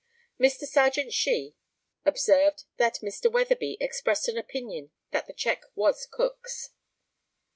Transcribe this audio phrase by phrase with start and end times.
[0.39, 0.65] Mr.
[0.65, 1.53] Serjeant SHEE
[2.05, 3.31] observed that Mr.
[3.31, 6.71] Weatherby expressed an opinion that the cheque was Cook's.